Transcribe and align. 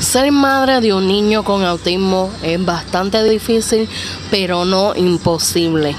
Ser 0.00 0.32
madre 0.32 0.80
de 0.80 0.94
un 0.94 1.06
niño 1.06 1.44
con 1.44 1.62
autismo 1.62 2.30
es 2.42 2.64
bastante 2.64 3.22
difícil, 3.22 3.86
pero 4.30 4.64
no 4.64 4.94
imposible. 4.96 5.94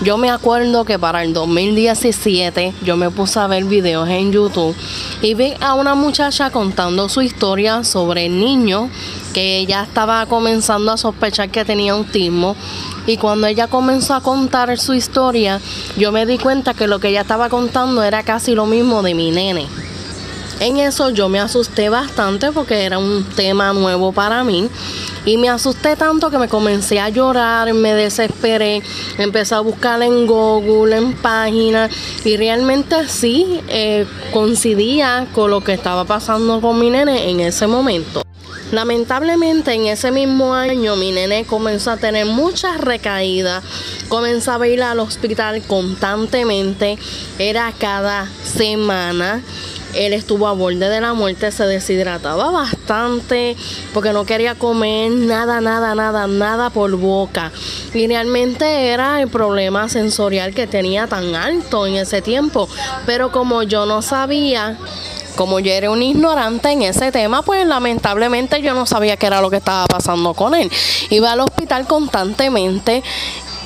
Yo 0.00 0.16
me 0.16 0.30
acuerdo 0.30 0.86
que 0.86 0.98
para 0.98 1.22
el 1.22 1.34
2017 1.34 2.72
yo 2.82 2.96
me 2.96 3.10
puse 3.10 3.38
a 3.38 3.46
ver 3.46 3.64
videos 3.64 4.08
en 4.08 4.32
YouTube 4.32 4.74
y 5.20 5.34
vi 5.34 5.52
a 5.60 5.74
una 5.74 5.94
muchacha 5.94 6.50
contando 6.50 7.10
su 7.10 7.20
historia 7.20 7.84
sobre 7.84 8.26
el 8.26 8.40
niño 8.40 8.88
que 9.34 9.58
ella 9.58 9.82
estaba 9.82 10.24
comenzando 10.24 10.92
a 10.92 10.96
sospechar 10.96 11.50
que 11.50 11.66
tenía 11.66 11.92
autismo 11.92 12.56
y 13.06 13.18
cuando 13.18 13.46
ella 13.46 13.66
comenzó 13.66 14.14
a 14.14 14.22
contar 14.22 14.76
su 14.78 14.94
historia 14.94 15.60
yo 15.98 16.12
me 16.12 16.24
di 16.24 16.38
cuenta 16.38 16.72
que 16.72 16.86
lo 16.86 16.98
que 16.98 17.10
ella 17.10 17.20
estaba 17.20 17.50
contando 17.50 18.02
era 18.02 18.22
casi 18.22 18.54
lo 18.54 18.64
mismo 18.64 19.02
de 19.02 19.14
mi 19.14 19.30
nene. 19.30 19.83
En 20.60 20.78
eso 20.78 21.10
yo 21.10 21.28
me 21.28 21.40
asusté 21.40 21.88
bastante 21.88 22.52
porque 22.52 22.84
era 22.84 22.98
un 22.98 23.24
tema 23.36 23.72
nuevo 23.72 24.12
para 24.12 24.44
mí 24.44 24.68
y 25.24 25.36
me 25.36 25.48
asusté 25.48 25.96
tanto 25.96 26.30
que 26.30 26.38
me 26.38 26.48
comencé 26.48 27.00
a 27.00 27.08
llorar, 27.08 27.72
me 27.74 27.94
desesperé, 27.94 28.82
empecé 29.18 29.54
a 29.54 29.60
buscar 29.60 30.02
en 30.02 30.26
Google, 30.26 30.96
en 30.96 31.14
páginas 31.14 31.90
y 32.24 32.36
realmente 32.36 33.08
sí 33.08 33.60
eh, 33.68 34.06
coincidía 34.32 35.26
con 35.34 35.50
lo 35.50 35.62
que 35.62 35.72
estaba 35.72 36.04
pasando 36.04 36.60
con 36.60 36.78
mi 36.78 36.90
nene 36.90 37.30
en 37.30 37.40
ese 37.40 37.66
momento. 37.66 38.22
Lamentablemente 38.72 39.72
en 39.72 39.86
ese 39.86 40.10
mismo 40.10 40.54
año 40.54 40.96
mi 40.96 41.12
nene 41.12 41.44
comenzó 41.44 41.90
a 41.90 41.96
tener 41.96 42.26
muchas 42.26 42.80
recaídas, 42.80 43.62
comenzaba 44.08 44.64
a 44.64 44.68
ir 44.68 44.82
al 44.82 45.00
hospital 45.00 45.62
constantemente, 45.62 46.98
era 47.38 47.72
cada 47.78 48.28
semana 48.42 49.42
él 49.94 50.12
estuvo 50.12 50.46
a 50.46 50.52
borde 50.52 50.88
de 50.88 51.00
la 51.00 51.14
muerte, 51.14 51.50
se 51.50 51.64
deshidrataba 51.64 52.50
bastante 52.50 53.56
porque 53.92 54.12
no 54.12 54.24
quería 54.24 54.54
comer 54.54 55.10
nada, 55.10 55.60
nada, 55.60 55.94
nada, 55.94 56.26
nada 56.26 56.70
por 56.70 56.90
boca. 56.96 57.52
Y 57.92 58.06
realmente 58.06 58.88
era 58.88 59.20
el 59.20 59.28
problema 59.28 59.88
sensorial 59.88 60.54
que 60.54 60.66
tenía 60.66 61.06
tan 61.06 61.34
alto 61.34 61.86
en 61.86 61.96
ese 61.96 62.22
tiempo. 62.22 62.68
Pero 63.06 63.30
como 63.30 63.62
yo 63.62 63.86
no 63.86 64.02
sabía, 64.02 64.76
como 65.36 65.60
yo 65.60 65.72
era 65.72 65.90
un 65.90 66.02
ignorante 66.02 66.70
en 66.70 66.82
ese 66.82 67.12
tema, 67.12 67.42
pues 67.42 67.66
lamentablemente 67.66 68.62
yo 68.62 68.74
no 68.74 68.86
sabía 68.86 69.16
qué 69.16 69.26
era 69.26 69.40
lo 69.40 69.50
que 69.50 69.56
estaba 69.56 69.86
pasando 69.86 70.34
con 70.34 70.54
él. 70.54 70.70
Iba 71.10 71.32
al 71.32 71.40
hospital 71.40 71.86
constantemente 71.86 73.02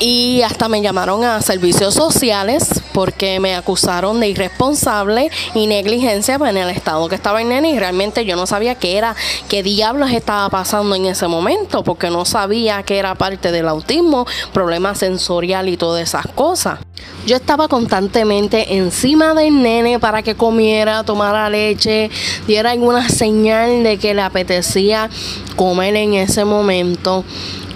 y 0.01 0.43
hasta 0.43 0.69
me 0.69 0.81
llamaron 0.81 1.25
a 1.25 1.43
servicios 1.43 1.95
sociales 1.95 2.78
porque 2.99 3.39
me 3.39 3.55
acusaron 3.55 4.19
de 4.19 4.27
irresponsable 4.27 5.31
y 5.55 5.69
negligencia 5.69 6.35
en 6.35 6.57
el 6.57 6.69
estado 6.69 7.09
que 7.09 7.15
estaba 7.15 7.41
el 7.41 7.49
nene 7.49 7.71
y 7.71 7.79
realmente 7.79 8.25
yo 8.25 8.35
no 8.35 8.45
sabía 8.45 8.75
qué 8.75 8.99
era, 8.99 9.15
qué 9.49 9.63
diablos 9.63 10.11
estaba 10.11 10.49
pasando 10.49 10.97
en 10.97 11.07
ese 11.07 11.29
momento 11.29 11.85
porque 11.85 12.11
no 12.11 12.25
sabía 12.25 12.83
que 12.83 12.99
era 12.99 13.15
parte 13.15 13.53
del 13.53 13.69
autismo, 13.69 14.27
problema 14.53 14.97
sensorial 14.97 15.69
y 15.69 15.77
todas 15.77 16.03
esas 16.03 16.27
cosas. 16.27 16.81
Yo 17.25 17.37
estaba 17.37 17.69
constantemente 17.69 18.75
encima 18.75 19.33
del 19.33 19.63
nene 19.63 20.01
para 20.01 20.23
que 20.25 20.35
comiera, 20.35 21.05
tomara 21.05 21.49
leche, 21.49 22.11
diera 22.49 22.73
alguna 22.73 23.09
señal 23.09 23.85
de 23.85 23.99
que 23.99 24.13
le 24.13 24.23
apetecía 24.23 25.09
comer 25.55 25.95
en 25.95 26.15
ese 26.15 26.45
momento 26.45 27.25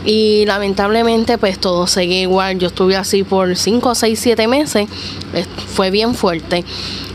y 0.05 0.45
lamentablemente 0.47 1.39
pues 1.39 1.59
todo 1.59 1.87
seguía 1.87 2.23
igual. 2.23 2.59
Yo 2.59 2.69
estuve 2.69 2.97
así 2.97 3.23
por 3.23 3.57
5, 3.57 3.95
6, 3.95 4.19
7 4.21 4.49
meses, 4.49 4.89
fue 5.75 5.91
bien 5.91 6.15
fuerte. 6.15 6.65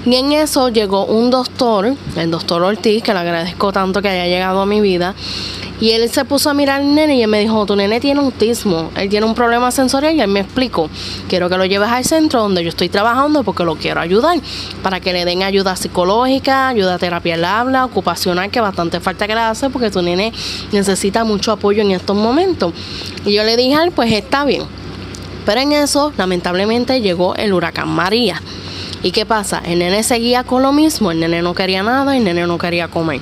Y 0.05 0.15
en 0.15 0.31
eso 0.31 0.69
llegó 0.69 1.05
un 1.05 1.29
doctor, 1.29 1.95
el 2.15 2.31
doctor 2.31 2.63
Ortiz, 2.63 3.03
que 3.03 3.13
le 3.13 3.19
agradezco 3.19 3.73
tanto 3.73 4.01
que 4.01 4.07
haya 4.07 4.27
llegado 4.27 4.61
a 4.61 4.65
mi 4.65 4.79
vida, 4.79 5.15
y 5.79 5.91
él 5.91 6.09
se 6.09 6.25
puso 6.25 6.49
a 6.49 6.53
mirar 6.53 6.81
al 6.81 6.95
nene 6.95 7.17
y 7.17 7.21
él 7.21 7.27
me 7.27 7.39
dijo, 7.39 7.65
tu 7.65 7.75
nene 7.75 7.99
tiene 7.99 8.19
autismo, 8.19 8.91
él 8.95 9.09
tiene 9.09 9.25
un 9.25 9.35
problema 9.35 9.71
sensorial 9.71 10.15
y 10.15 10.21
él 10.21 10.27
me 10.27 10.39
explicó, 10.39 10.89
quiero 11.27 11.49
que 11.49 11.57
lo 11.57 11.65
lleves 11.65 11.89
al 11.89 12.03
centro 12.03 12.41
donde 12.41 12.63
yo 12.63 12.69
estoy 12.69 12.89
trabajando 12.89 13.43
porque 13.43 13.63
lo 13.63 13.75
quiero 13.75 14.01
ayudar, 14.01 14.39
para 14.81 14.99
que 14.99 15.13
le 15.13 15.25
den 15.25 15.43
ayuda 15.43 15.75
psicológica, 15.75 16.69
ayuda 16.69 16.95
a 16.95 16.97
terapia 16.97 17.35
al 17.35 17.45
habla, 17.45 17.85
ocupacional, 17.85 18.49
que 18.49 18.61
bastante 18.61 18.99
falta 18.99 19.27
que 19.27 19.35
le 19.35 19.41
hace 19.41 19.69
porque 19.69 19.91
tu 19.91 20.01
nene 20.01 20.33
necesita 20.71 21.23
mucho 21.23 21.51
apoyo 21.51 21.81
en 21.81 21.91
estos 21.91 22.15
momentos. 22.15 22.73
Y 23.25 23.33
yo 23.33 23.43
le 23.43 23.55
dije, 23.55 23.77
pues 23.95 24.11
está 24.11 24.45
bien. 24.45 24.63
Pero 25.45 25.61
en 25.61 25.71
eso, 25.71 26.11
lamentablemente, 26.17 26.99
llegó 27.01 27.35
el 27.35 27.53
huracán 27.53 27.87
María. 27.89 28.41
¿Y 29.03 29.11
qué 29.11 29.25
pasa? 29.25 29.61
El 29.65 29.79
nene 29.79 30.03
seguía 30.03 30.43
con 30.43 30.63
lo 30.63 30.73
mismo, 30.73 31.11
el 31.11 31.19
nene 31.19 31.41
no 31.41 31.53
quería 31.53 31.83
nada, 31.83 32.17
el 32.17 32.23
nene 32.23 32.47
no 32.47 32.57
quería 32.57 32.87
comer. 32.87 33.21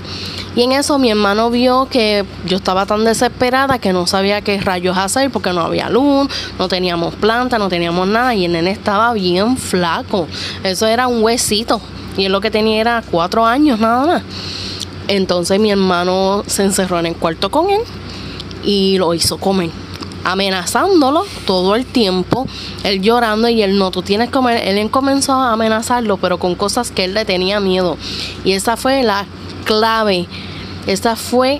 Y 0.56 0.64
en 0.64 0.72
eso 0.72 0.98
mi 0.98 1.10
hermano 1.10 1.50
vio 1.50 1.88
que 1.90 2.24
yo 2.46 2.58
estaba 2.58 2.86
tan 2.86 3.04
desesperada 3.04 3.78
que 3.78 3.92
no 3.92 4.08
sabía 4.08 4.42
qué 4.42 4.60
rayos 4.60 4.98
hacer 4.98 5.30
porque 5.30 5.52
no 5.52 5.62
había 5.62 5.90
luz, 5.90 6.30
no 6.58 6.68
teníamos 6.70 7.14
planta, 7.16 7.58
no 7.58 7.68
teníamos 7.68 8.08
nada 8.08 8.34
y 8.34 8.46
el 8.46 8.54
nene 8.54 8.72
estaba 8.72 9.12
bien 9.14 9.58
flaco. 9.58 10.28
Eso 10.64 10.88
era 10.88 11.08
un 11.08 11.22
huesito 11.22 11.82
y 12.18 12.26
él 12.26 12.32
lo 12.32 12.40
que 12.40 12.52
tenía 12.52 12.80
era 12.80 13.04
cuatro 13.12 13.46
años 13.46 13.80
nada 13.80 14.06
más. 14.06 14.24
Entonces 15.10 15.60
mi 15.60 15.72
hermano 15.72 16.44
se 16.48 16.64
encerró 16.64 17.00
en 17.00 17.08
el 17.08 17.16
cuarto 17.16 17.52
con 17.52 17.70
él 17.70 17.82
y 18.64 18.98
lo 18.98 19.14
hizo 19.14 19.38
comer 19.38 19.70
amenazándolo 20.26 21.24
todo 21.46 21.76
el 21.76 21.86
tiempo, 21.86 22.48
él 22.84 23.00
llorando 23.02 23.48
y 23.48 23.62
él 23.62 23.78
no, 23.78 23.92
tú 23.92 24.02
tienes 24.02 24.30
que 24.30 24.34
comer, 24.34 24.68
él 24.68 24.90
comenzó 24.90 25.34
a 25.34 25.54
amenazarlo, 25.54 26.18
pero 26.18 26.40
con 26.40 26.56
cosas 26.56 26.90
que 26.90 27.04
él 27.04 27.14
le 27.14 27.26
tenía 27.26 27.60
miedo. 27.60 27.96
Y 28.44 28.54
esa 28.54 28.76
fue 28.76 29.04
la 29.04 29.28
clave. 29.66 30.28
Esta 30.88 31.16
fue 31.16 31.60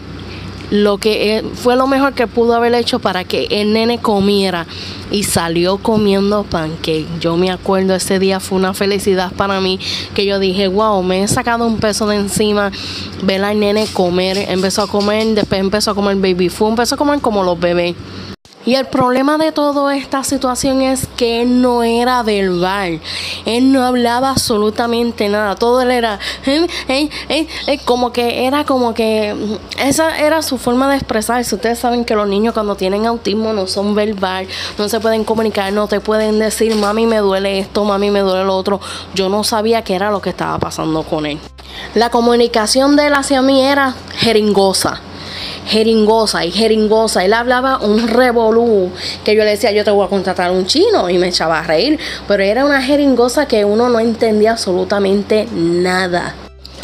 lo 0.72 0.98
que 0.98 1.44
fue 1.54 1.76
lo 1.76 1.88
mejor 1.88 2.14
que 2.14 2.28
pudo 2.28 2.56
haber 2.56 2.74
hecho 2.74 3.00
para 3.00 3.24
que 3.24 3.48
el 3.52 3.74
nene 3.74 4.00
comiera 4.00 4.66
y 5.12 5.24
salió 5.24 5.78
comiendo 5.78 6.44
pancake. 6.44 7.06
Yo 7.20 7.38
me 7.38 7.52
acuerdo 7.52 7.96
ese 7.96 8.20
día 8.20 8.40
fue 8.40 8.58
una 8.58 8.74
felicidad 8.74 9.32
para 9.34 9.60
mí 9.62 9.80
que 10.14 10.26
yo 10.26 10.40
dije, 10.40 10.68
wow, 10.68 11.04
me 11.04 11.24
he 11.24 11.28
sacado 11.28 11.66
un 11.66 11.78
peso 11.78 12.08
de 12.08 12.18
encima, 12.18 12.72
ver 13.24 13.44
al 13.44 13.60
nene 13.60 13.86
comer, 13.88 14.38
empezó 14.50 14.84
a 14.84 14.88
comer, 14.88 15.28
después 15.36 15.60
empezó 15.60 15.92
a 15.92 15.96
comer 15.96 16.16
baby 16.16 16.50
food, 16.50 16.70
empezó 16.70 16.96
a 16.96 16.98
comer 16.98 17.20
como 17.22 17.44
los 17.44 17.60
bebés. 17.60 17.96
Y 18.66 18.74
el 18.74 18.86
problema 18.86 19.38
de 19.38 19.52
toda 19.52 19.96
esta 19.96 20.24
situación 20.24 20.82
es 20.82 21.08
que 21.16 21.44
él 21.44 21.62
no 21.62 21.84
era 21.84 22.24
verbal. 22.24 23.00
Él 23.46 23.72
no 23.72 23.84
hablaba 23.84 24.32
absolutamente 24.32 25.30
nada. 25.30 25.56
Todo 25.56 25.82
él 25.82 25.92
era 25.92 26.20
como 27.86 28.12
que 28.12 28.48
era 28.48 28.64
como 28.64 28.96
que 28.96 29.36
esa 29.78 30.18
era 30.18 30.42
su 30.42 30.58
forma 30.58 30.90
de 30.90 30.96
expresarse. 30.98 31.54
Ustedes 31.54 31.78
saben 31.78 32.06
que 32.06 32.16
los 32.16 32.28
niños 32.28 32.56
cuando 32.56 32.76
tienen 32.76 33.06
autismo 33.06 33.54
no 33.54 33.68
son 33.68 33.94
verbal, 33.94 34.48
no 34.80 34.90
se 34.90 35.00
pueden 35.00 35.24
comunicar, 35.24 35.72
no 35.72 35.88
te 35.88 36.00
pueden 36.00 36.40
decir, 36.40 36.74
mami 36.76 37.06
me 37.06 37.18
duele 37.18 37.60
esto, 37.60 37.84
mami 37.84 38.10
me 38.10 38.22
duele 38.22 38.46
lo 38.46 38.56
otro. 38.56 38.82
Yo 39.14 39.30
no 39.30 39.44
sabía 39.44 39.84
qué 39.84 39.94
era 39.94 40.10
lo 40.10 40.22
que 40.22 40.32
estaba 40.32 40.58
pasando 40.58 41.04
con 41.04 41.28
él. 41.28 41.40
La 41.94 42.10
comunicación 42.10 42.96
de 42.96 43.08
él 43.08 43.14
hacia 43.14 43.44
mí 43.44 43.62
era 43.62 43.94
jeringosa 44.18 45.02
jeringosa 45.66 46.46
y 46.46 46.52
jeringosa. 46.52 47.26
Él 47.26 47.34
hablaba 47.34 47.80
un 47.80 48.08
revolú 48.08 48.92
que 49.24 49.36
yo 49.36 49.44
le 49.44 49.52
decía, 49.52 49.72
yo 49.72 49.84
te 49.84 49.92
voy 49.92 50.06
a 50.06 50.10
contratar 50.10 50.52
un 50.52 50.66
chino 50.66 51.10
y 51.10 51.18
me 51.18 51.28
echaba 51.28 51.60
a 51.60 51.64
reír, 51.64 52.00
pero 52.28 52.44
era 52.44 52.66
una 52.66 52.82
jeringosa 52.82 53.48
que 53.48 53.66
uno 53.66 53.90
no 53.90 54.00
entendía 54.00 54.52
absolutamente 54.52 55.48
nada. 55.54 56.36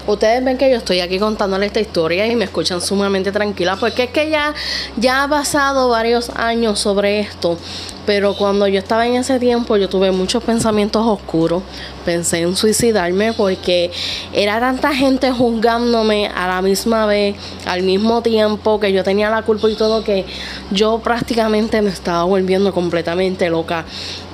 Ustedes 0.07 0.43
ven 0.43 0.57
que 0.57 0.69
yo 0.69 0.77
estoy 0.77 0.99
aquí 0.99 1.19
contándole 1.19 1.67
esta 1.67 1.79
historia 1.79 2.25
y 2.25 2.35
me 2.35 2.45
escuchan 2.45 2.81
sumamente 2.81 3.31
tranquila 3.31 3.77
porque 3.79 4.05
es 4.05 4.09
que 4.09 4.31
ya, 4.31 4.55
ya 4.97 5.23
ha 5.23 5.27
pasado 5.27 5.89
varios 5.89 6.31
años 6.31 6.79
sobre 6.79 7.19
esto 7.19 7.57
pero 8.05 8.35
cuando 8.35 8.67
yo 8.67 8.79
estaba 8.79 9.05
en 9.05 9.15
ese 9.15 9.39
tiempo, 9.39 9.77
yo 9.77 9.89
tuve 9.89 10.11
muchos 10.11 10.43
pensamientos 10.43 11.05
oscuros. 11.05 11.63
Pensé 12.05 12.39
en 12.39 12.55
suicidarme 12.55 13.33
porque 13.33 13.91
era 14.33 14.59
tanta 14.59 14.93
gente 14.93 15.31
juzgándome 15.31 16.27
a 16.27 16.47
la 16.47 16.61
misma 16.61 17.05
vez, 17.05 17.35
al 17.65 17.83
mismo 17.83 18.21
tiempo 18.21 18.79
que 18.79 18.91
yo 18.91 19.03
tenía 19.03 19.29
la 19.29 19.43
culpa 19.43 19.69
y 19.69 19.75
todo, 19.75 20.03
que 20.03 20.25
yo 20.71 20.99
prácticamente 20.99 21.81
me 21.81 21.91
estaba 21.91 22.23
volviendo 22.23 22.73
completamente 22.73 23.49
loca. 23.49 23.85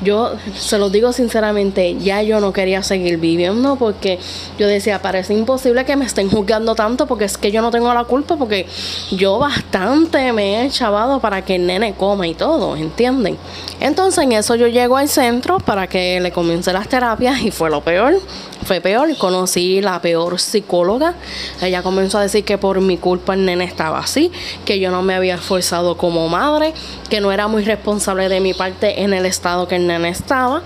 Yo 0.04 0.34
se 0.56 0.78
los 0.78 0.92
digo 0.92 1.12
sinceramente, 1.12 1.98
ya 2.00 2.22
yo 2.22 2.40
no 2.40 2.54
quería 2.54 2.84
seguir 2.84 3.18
viviendo 3.18 3.76
porque 3.76 4.20
yo 4.58 4.68
decía, 4.68 5.02
parece 5.02 5.34
imposible 5.34 5.84
que 5.84 5.96
me 5.96 6.06
estén 6.06 6.30
juzgando 6.30 6.76
tanto 6.76 7.06
porque 7.06 7.26
es 7.26 7.38
que 7.38 7.52
yo 7.52 7.62
no 7.62 7.72
tengo 7.72 7.94
la 7.94 8.06
culpa 8.06 8.38
porque 8.38 8.66
yo 9.12 9.40
bastante 9.40 10.32
me 10.32 10.62
he 10.62 10.66
echabado 10.66 11.20
para 11.20 11.44
que 11.44 11.56
el 11.56 11.66
nene 11.66 11.94
coma 11.94 12.28
y 12.28 12.34
todo, 12.34 12.76
¿entienden? 12.76 13.38
Entonces 13.80 14.24
en 14.24 14.32
eso 14.32 14.56
yo 14.56 14.68
llego 14.68 14.98
al 14.98 15.08
centro 15.08 15.60
para 15.60 15.88
que 15.88 16.20
le 16.20 16.32
comience 16.32 16.74
las 16.74 16.88
terapias 16.90 17.42
y 17.42 17.52
fue 17.52 17.70
lo 17.70 17.82
peor, 17.82 18.20
fue 18.66 18.82
peor. 18.82 19.16
Conocí 19.18 19.82
la 19.82 20.02
peor 20.02 20.40
psicóloga. 20.40 21.14
Ella 21.62 21.84
comenzó 21.84 22.18
a 22.18 22.22
decir 22.24 22.44
que 22.44 22.58
por 22.58 22.82
mi 22.82 22.98
culpa 22.98 23.36
el 23.36 23.46
nene 23.46 23.66
estaba 23.66 24.00
así, 24.00 24.32
que 24.66 24.80
yo 24.80 24.90
no 24.90 25.04
me 25.04 25.14
había 25.14 25.36
esforzado 25.36 25.96
como 25.96 26.28
madre, 26.28 26.74
que 27.10 27.22
no 27.22 27.32
era 27.32 27.48
muy 27.48 27.64
responsable 27.64 28.30
de 28.30 28.40
mi 28.40 28.54
parte 28.54 29.04
en 29.04 29.14
el 29.14 29.26
estado 29.26 29.68
que 29.68 29.76
el 29.76 29.88
nene 29.88 30.10
estaba 30.10 30.64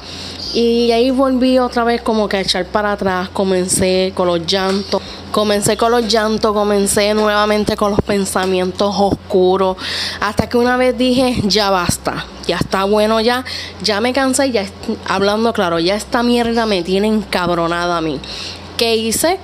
Y 0.53 0.91
ahí 0.91 1.11
volví 1.11 1.59
otra 1.59 1.85
vez 1.85 2.01
como 2.01 2.27
que 2.27 2.37
a 2.37 2.41
echar 2.41 2.65
para 2.65 2.91
atrás, 2.91 3.29
comencé 3.29 4.11
con 4.13 4.27
los 4.27 4.45
llantos, 4.45 5.01
comencé 5.31 5.77
con 5.77 5.91
los 5.91 6.11
llantos, 6.11 6.51
comencé 6.51 7.13
nuevamente 7.13 7.77
con 7.77 7.91
los 7.91 8.01
pensamientos 8.01 8.93
oscuros, 8.97 9.77
hasta 10.19 10.49
que 10.49 10.57
una 10.57 10.75
vez 10.75 10.97
dije, 10.97 11.37
ya 11.45 11.69
basta, 11.69 12.25
ya 12.47 12.57
está 12.57 12.83
bueno 12.83 13.21
ya, 13.21 13.45
ya 13.81 14.01
me 14.01 14.11
cansé, 14.11 14.51
ya 14.51 14.65
hablando 15.07 15.53
claro, 15.53 15.79
ya 15.79 15.95
esta 15.95 16.21
mierda 16.21 16.65
me 16.65 16.83
tiene 16.83 17.07
encabronada 17.07 17.97
a 17.97 18.01
mí. 18.01 18.19
¿Qué 18.75 18.95
hice? 18.95 19.37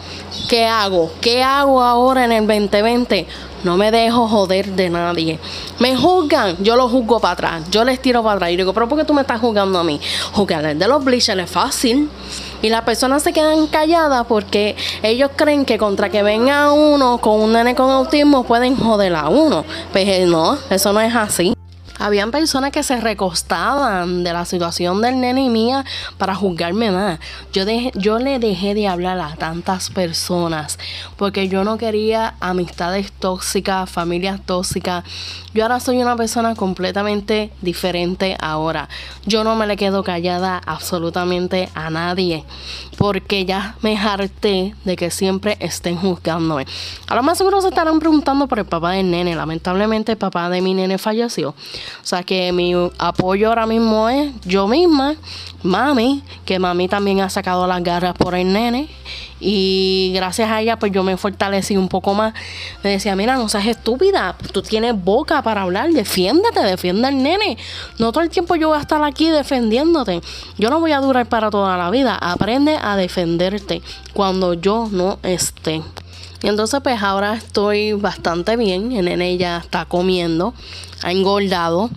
¿Qué 0.50 0.66
hago? 0.66 1.12
¿Qué 1.22 1.44
hago 1.44 1.84
ahora 1.84 2.26
en 2.26 2.32
el 2.32 2.48
2020? 2.48 3.28
No 3.68 3.76
me 3.76 3.92
dejo 3.92 4.30
joder 4.30 4.66
de 4.78 4.90
nadie. 4.90 5.40
Me 5.80 5.94
juzgan, 5.94 6.56
yo 6.64 6.78
lo 6.78 6.88
juzgo 6.88 7.20
para 7.20 7.34
atrás. 7.34 7.64
Yo 7.70 7.84
les 7.84 8.02
tiro 8.02 8.24
para 8.24 8.36
atrás. 8.36 8.52
Y 8.52 8.56
digo, 8.56 8.74
¿pero 8.74 8.88
por 8.88 8.98
qué 8.98 9.04
tú 9.04 9.14
me 9.14 9.20
estás 9.24 9.42
juzgando 9.42 9.78
a 9.78 9.84
mí? 9.84 10.00
Juzgar 10.32 10.74
de 10.74 10.88
los 10.88 11.04
bleachers 11.04 11.44
es 11.44 11.52
fácil. 11.52 12.10
Y 12.62 12.70
las 12.70 12.84
personas 12.84 13.24
se 13.24 13.34
quedan 13.34 13.68
calladas 13.68 14.26
porque 14.26 14.78
ellos 15.04 15.32
creen 15.36 15.66
que 15.66 15.78
contra 15.78 16.08
que 16.08 16.24
venga 16.24 16.72
uno 16.72 17.18
con 17.18 17.42
un 17.42 17.52
nene 17.52 17.76
con 17.76 17.92
autismo 17.92 18.46
pueden 18.46 18.78
joder 18.78 19.14
a 19.14 19.28
uno. 19.28 19.66
Pues 19.92 20.26
no, 20.26 20.58
eso 20.70 20.94
no 20.94 21.02
es 21.02 21.14
así. 21.14 21.54
Habían 22.00 22.32
personas 22.32 22.72
que 22.72 22.84
se 22.84 23.00
recostaban 23.00 24.24
de 24.24 24.34
la 24.34 24.46
situación 24.46 25.02
del 25.02 25.20
nene 25.20 25.46
y 25.46 25.50
mía 25.50 25.86
para 26.18 26.36
juzgarme 26.36 26.92
más. 26.92 27.20
Yo, 27.54 27.64
yo 27.96 28.20
le 28.20 28.40
dejé 28.40 28.74
de 28.74 28.88
hablar 28.88 29.20
a 29.20 29.36
tantas 29.36 29.90
personas 29.90 30.78
porque 31.18 31.48
yo 31.50 31.64
no 31.64 31.78
quería 31.78 32.36
amistades 32.40 33.12
tóxicas, 33.12 33.90
familias 33.90 34.42
tóxicas. 34.46 35.04
Yo 35.54 35.64
ahora 35.64 35.80
soy 35.80 36.02
una 36.02 36.16
persona 36.16 36.56
completamente 36.56 37.52
diferente 37.62 38.38
ahora. 38.40 38.90
Yo 39.26 39.44
no 39.44 39.56
me 39.56 39.68
le 39.68 39.78
quedo 39.78 40.04
callada 40.04 40.62
absolutamente 40.66 41.70
a 41.74 41.90
nadie 41.90 42.46
porque 42.98 43.46
ya 43.46 43.76
me 43.82 43.98
harté 43.98 44.76
de 44.84 44.96
que 44.96 45.12
siempre 45.12 45.58
estén 45.60 45.96
juzgándome. 45.98 46.66
A 47.08 47.16
lo 47.16 47.24
más 47.24 47.38
seguro 47.38 47.62
se 47.62 47.70
estarán 47.70 48.00
preguntando 48.00 48.48
por 48.48 48.60
el 48.60 48.66
papá 48.66 48.92
del 48.92 49.10
nene. 49.10 49.36
Lamentablemente 49.36 50.14
el 50.14 50.18
papá 50.18 50.50
de 50.50 50.62
mi 50.62 50.74
nene 50.74 50.98
falleció. 50.98 51.56
O 52.04 52.06
sea 52.06 52.24
que 52.24 52.52
mi 52.52 52.74
apoyo 52.98 53.50
ahora 53.50 53.66
mismo 53.66 54.10
es 54.10 54.32
yo 54.46 54.68
misma, 54.68 55.16
mami, 55.64 56.24
que 56.46 56.60
mami 56.60 56.88
también 56.88 57.22
ha 57.22 57.30
sacado 57.30 57.68
las 57.68 57.84
garras 57.84 58.14
por 58.16 58.36
el 58.36 58.52
nene. 58.52 58.88
Y 59.40 60.12
gracias 60.16 60.50
a 60.50 60.62
ella, 60.62 60.80
pues 60.80 60.92
yo 60.92 61.04
me 61.04 61.16
fortalecí 61.16 61.78
un 61.78 61.90
poco 61.90 62.14
más. 62.14 62.34
Me 62.84 62.92
decía, 62.92 63.16
mira, 63.16 63.36
no 63.36 63.50
seas 63.50 63.68
estúpida, 63.68 64.36
tú 64.52 64.62
tienes 64.62 64.96
boca 64.96 65.42
para 65.44 65.62
hablar, 65.62 65.92
defiéndete, 65.92 66.60
defienda 66.62 67.10
al 67.10 67.22
nene. 67.22 67.58
No 68.00 68.12
todo 68.12 68.24
el 68.24 68.30
tiempo 68.30 68.56
yo 68.56 68.70
voy 68.70 68.78
a 68.78 68.82
estar 68.82 69.04
aquí 69.04 69.30
defendiéndote. 69.30 70.22
Yo 70.58 70.70
no 70.70 70.80
voy 70.80 70.92
a 70.92 71.00
durar 71.00 71.28
para 71.28 71.50
toda 71.52 71.78
la 71.78 71.90
vida. 71.92 72.18
Aprende 72.20 72.78
a 72.82 72.96
defenderte 72.96 73.82
cuando 74.14 74.54
yo 74.54 74.88
no 74.92 75.20
esté. 75.24 75.84
Y 76.44 76.48
entonces 76.48 76.80
pues 76.84 77.02
ahora 77.02 77.34
estoy 77.36 77.94
bastante 77.94 78.56
bien, 78.58 78.92
el 78.92 79.06
nene 79.06 79.38
ya 79.38 79.58
está 79.58 79.86
comiendo, 79.86 80.54
ha 81.04 81.12
engordado. 81.12 81.90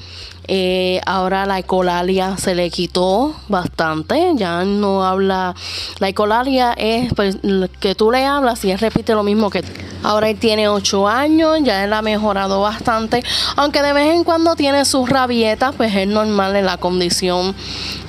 Eh, 0.52 1.00
ahora 1.06 1.46
la 1.46 1.60
ecolalia 1.60 2.36
se 2.36 2.56
le 2.56 2.70
quitó 2.70 3.36
bastante, 3.46 4.32
ya 4.34 4.64
no 4.64 5.04
habla. 5.04 5.54
La 6.00 6.08
ecolalia 6.08 6.72
es 6.72 7.14
pues, 7.14 7.38
que 7.78 7.94
tú 7.94 8.10
le 8.10 8.24
hablas 8.24 8.64
y 8.64 8.72
él 8.72 8.80
repite 8.80 9.14
lo 9.14 9.22
mismo 9.22 9.48
que 9.48 9.62
Ahora 10.02 10.30
él 10.30 10.38
tiene 10.38 10.66
8 10.66 11.08
años, 11.08 11.58
ya 11.62 11.84
él 11.84 11.92
ha 11.92 12.02
mejorado 12.02 12.62
bastante, 12.62 13.22
aunque 13.56 13.82
de 13.82 13.92
vez 13.92 14.14
en 14.14 14.24
cuando 14.24 14.56
tiene 14.56 14.84
sus 14.86 15.08
rabietas, 15.08 15.74
pues 15.76 15.94
es 15.94 16.08
normal 16.08 16.56
en 16.56 16.64
la 16.66 16.78
condición 16.78 17.54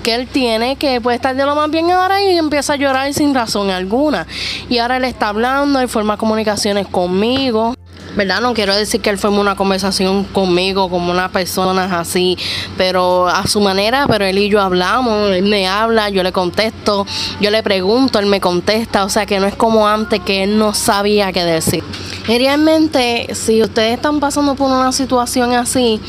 que 0.02 0.16
él 0.16 0.28
tiene, 0.28 0.78
que 0.78 1.02
puede 1.02 1.18
estar 1.18 1.36
de 1.36 1.46
lo 1.46 1.54
más 1.54 1.70
bien 1.70 1.92
ahora 1.92 2.24
y 2.24 2.38
empieza 2.38 2.74
a 2.74 2.76
llorar 2.78 3.14
sin 3.14 3.36
razón 3.36 3.70
alguna. 3.70 4.26
Y 4.70 4.78
ahora 4.78 4.98
él 4.98 5.04
está 5.04 5.28
hablando, 5.28 5.80
él 5.80 5.90
forma 5.90 6.18
comunicaciones 6.18 6.88
conmigo. 6.88 7.76
¿Verdad? 8.16 8.42
No 8.42 8.54
quiero 8.54 8.76
decir 8.76 9.02
que 9.02 9.10
él 9.10 9.18
forme 9.18 9.40
una 9.40 9.56
conversación 9.56 10.24
conmigo 10.26 10.90
como 10.90 11.12
una 11.12 11.30
persona 11.30 12.00
así, 12.00 12.38
pero 12.78 13.28
a 13.28 13.48
su 13.48 13.62
manera, 13.62 14.06
pero 14.08 14.26
él 14.26 14.38
y 14.38 14.50
yo 14.50 14.62
hablamos, 14.62 15.32
él 15.32 15.44
me 15.44 15.68
habla, 15.68 16.10
yo 16.10 16.24
le 16.24 16.32
contesto, 16.32 17.06
yo 17.40 17.52
le 17.52 17.64
pregunto, 17.64 18.20
él 18.20 18.26
me 18.26 18.42
contesta, 18.42 19.06
o 19.06 19.10
sea 19.10 19.26
que 19.26 19.40
no 19.40 19.48
es 19.48 19.56
como 19.56 19.88
antes 19.88 20.20
que 20.22 20.44
él 20.44 20.58
no 20.58 20.74
sabía 20.74 21.32
qué 21.32 21.44
decir. 21.44 21.84
Realmente, 22.28 23.34
si 23.34 23.62
ustedes 23.62 23.96
están 23.96 24.20
pasando 24.20 24.56
por 24.56 24.70
una 24.70 24.92
situación 24.92 25.54
así, 25.54 26.00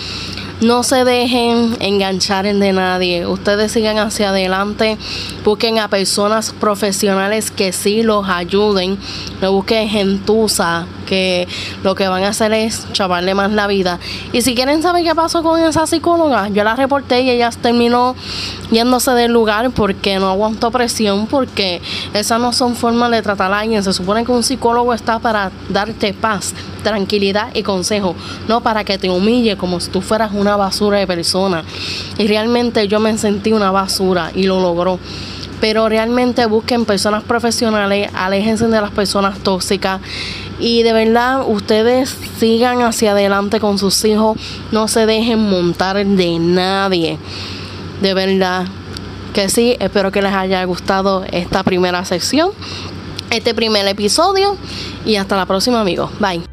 no 0.62 0.84
se 0.84 1.04
dejen 1.04 1.76
enganchar 1.81 2.46
en 2.46 2.60
de 2.60 2.72
nadie. 2.72 3.26
Ustedes 3.26 3.72
sigan 3.72 3.99
hacia 3.99 4.28
adelante. 4.28 4.96
Busquen 5.44 5.81
a 5.81 5.88
personas 5.88 6.52
profesionales 6.52 7.50
que 7.50 7.72
sí 7.72 8.04
los 8.04 8.28
ayuden. 8.28 8.96
No 9.40 9.50
busquen 9.50 9.88
gentuza 9.88 10.87
que 11.02 11.46
lo 11.82 11.94
que 11.94 12.08
van 12.08 12.25
a 12.25 12.28
hacer 12.28 12.52
es 12.52 12.87
chavarle 12.93 13.34
más 13.34 13.52
la 13.52 13.66
vida. 13.66 13.99
Y 14.32 14.43
si 14.43 14.54
quieren 14.54 14.82
saber 14.82 15.04
qué 15.04 15.14
pasó 15.14 15.43
con 15.43 15.60
esa 15.60 15.87
psicóloga, 15.87 16.49
yo 16.49 16.64
la 16.64 16.76
reporté 16.76 17.22
y 17.22 17.31
ella 17.31 17.50
terminó 17.50 18.14
yéndose 18.70 19.12
del 19.12 19.32
lugar 19.32 19.70
porque 19.70 20.19
no 20.19 20.28
aguantó 20.28 20.70
presión, 20.70 21.26
porque 21.26 21.81
esas 22.14 22.40
no 22.40 22.52
son 22.52 22.75
formas 22.75 23.10
de 23.10 23.22
tratar 23.22 23.52
a 23.52 23.60
alguien. 23.60 23.82
Se 23.82 23.93
supone 23.93 24.25
que 24.25 24.32
un 24.32 24.43
psicólogo 24.43 24.94
está 24.94 25.19
para 25.19 25.50
darte 25.69 26.14
paz, 26.14 26.54
tranquilidad 26.82 27.54
y 27.54 27.62
consejo, 27.62 28.14
no 28.49 28.62
para 28.62 28.84
que 28.84 28.99
te 28.99 29.10
humille 29.10 29.56
como 29.56 29.81
si 29.81 29.90
tú 29.90 30.00
fueras 30.00 30.32
una 30.32 30.56
basura 30.56 30.99
de 30.99 31.06
persona. 31.06 31.64
Y 32.19 32.26
realmente 32.26 32.88
yo 32.88 33.00
me 33.00 33.16
sentí 33.19 33.52
una 33.52 33.70
basura 33.70 34.31
y 34.34 34.44
lo 34.44 34.60
logró. 34.60 34.99
Pero 35.60 35.88
realmente 35.88 36.44
busquen 36.46 36.84
personas 36.84 37.22
profesionales, 37.22 38.10
aléjense 38.14 38.66
de 38.66 38.81
las 38.81 38.90
personas 38.90 39.38
tóxicas 39.38 40.00
y 40.62 40.85
de 40.85 40.93
verdad 40.93 41.43
ustedes 41.44 42.17
sigan 42.38 42.82
hacia 42.82 43.12
adelante 43.12 43.59
con 43.59 43.79
sus 43.79 44.05
hijos, 44.05 44.38
no 44.70 44.87
se 44.87 45.06
dejen 45.06 45.50
montar 45.50 46.06
de 46.06 46.38
nadie. 46.38 47.19
De 48.00 48.14
verdad 48.14 48.67
que 49.35 49.49
sí, 49.49 49.76
espero 49.81 50.12
que 50.12 50.23
les 50.23 50.32
haya 50.32 50.64
gustado 50.64 51.25
esta 51.32 51.64
primera 51.64 52.05
sección, 52.05 52.50
este 53.31 53.55
primer 53.55 53.88
episodio 53.88 54.56
y 55.05 55.17
hasta 55.17 55.37
la 55.37 55.47
próxima 55.47 55.81
amigos. 55.81 56.11
Bye. 56.20 56.51